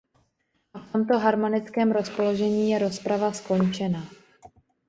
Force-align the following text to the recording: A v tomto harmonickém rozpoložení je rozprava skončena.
A 0.73 0.79
v 0.79 0.91
tomto 0.91 1.19
harmonickém 1.19 1.91
rozpoložení 1.91 2.71
je 2.71 2.79
rozprava 2.79 3.31
skončena. 3.31 4.03